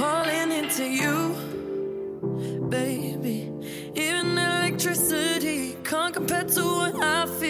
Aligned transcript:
falling 0.00 0.50
into 0.50 0.84
you, 0.84 1.36
baby. 2.70 3.52
Even 3.94 4.38
electricity 4.38 5.76
can't 5.84 6.14
compare 6.14 6.44
to 6.44 6.62
what 6.62 6.94
I 7.02 7.26
feel. 7.38 7.49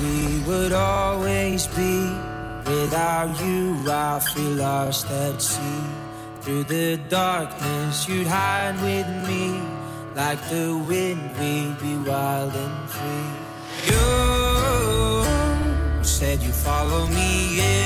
We 0.00 0.38
would 0.48 0.72
always 0.72 1.66
be. 1.68 2.10
Without 2.66 3.30
you, 3.44 3.84
I 3.88 4.20
feel 4.20 4.52
lost 4.52 5.10
at 5.10 5.40
sea. 5.40 5.84
Through 6.40 6.64
the 6.64 6.96
darkness, 7.08 8.08
you'd 8.08 8.26
hide 8.26 8.76
with 8.82 9.08
me. 9.28 9.44
Like 10.14 10.40
the 10.48 10.76
wind, 10.88 11.22
we'd 11.38 11.78
be 11.80 11.96
wild 12.08 12.54
and 12.54 12.90
free. 12.90 13.30
You 13.90 14.06
said 16.04 16.42
you 16.42 16.52
follow 16.52 17.06
me 17.08 17.60
anywhere, 17.60 17.85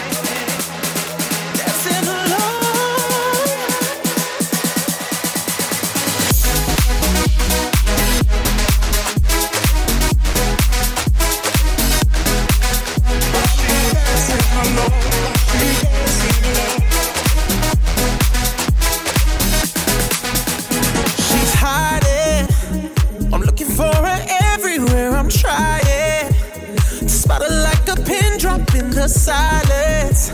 the 29.01 29.09
silence. 29.09 30.29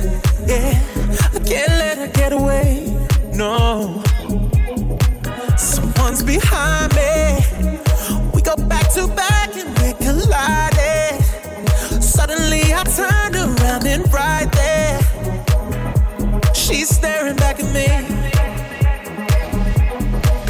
Yeah, 0.45 0.77
I 1.33 1.39
can't 1.39 1.73
let 1.79 1.97
her 1.99 2.07
get 2.07 2.33
away. 2.33 2.93
No, 3.33 4.01
friends 5.95 6.21
behind 6.21 6.93
me. 6.93 7.45
We 8.33 8.41
go 8.41 8.57
back 8.57 8.91
to 8.95 9.07
back 9.07 9.55
and 9.55 9.69
we 9.79 9.93
collided. 10.05 11.23
Suddenly 12.03 12.73
I 12.73 12.83
turned 12.83 13.35
around 13.37 13.87
and 13.87 14.03
right 14.13 14.51
there, 14.51 14.99
she's 16.53 16.89
staring 16.89 17.37
back 17.37 17.61
at 17.61 17.71
me. 17.73 17.87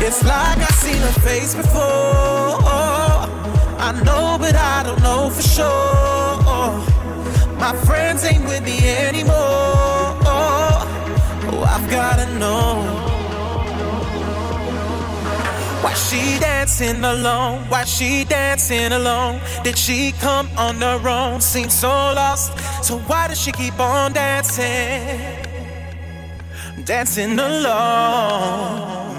It's 0.04 0.24
like 0.24 0.58
I've 0.58 0.80
seen 0.84 1.02
her 1.08 1.20
face 1.22 1.54
before. 1.54 2.58
I 3.80 3.92
know, 4.04 4.38
but 4.40 4.56
I 4.56 4.82
don't 4.82 5.02
know 5.04 5.30
for 5.30 5.44
sure. 5.44 5.97
My 7.68 7.76
friends 7.84 8.24
ain't 8.24 8.46
with 8.46 8.64
me 8.64 8.78
anymore. 8.80 9.36
Oh, 10.24 11.68
I've 11.68 11.90
gotta 11.92 12.26
know. 12.40 12.80
Why 15.84 15.94
she 15.94 16.40
dancing 16.40 17.04
alone? 17.04 17.64
Why 17.68 17.84
she 17.84 18.24
dancing 18.24 18.94
alone? 18.94 19.42
Did 19.66 19.78
she 19.78 20.14
come 20.14 20.48
on 20.56 20.76
her 20.76 21.10
own? 21.10 21.42
Seems 21.42 21.74
so 21.74 21.90
lost. 21.90 22.58
So 22.86 23.00
why 23.00 23.28
does 23.28 23.42
she 23.42 23.52
keep 23.52 23.78
on 23.82 24.14
dancing? 24.14 25.20
Dancing 26.86 27.38
alone. 27.38 29.17